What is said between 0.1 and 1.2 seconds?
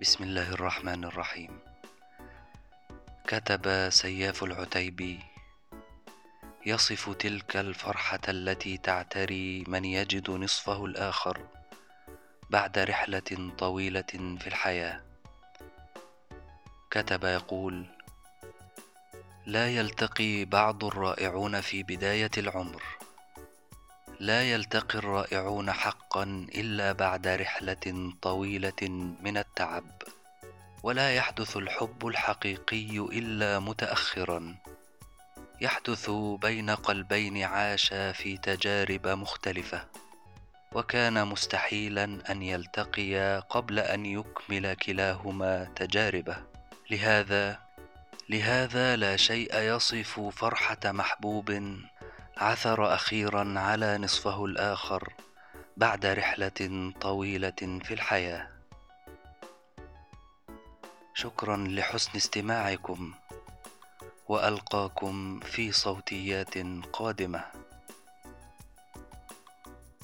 الله الرحمن